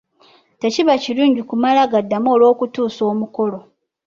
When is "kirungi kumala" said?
1.03-1.81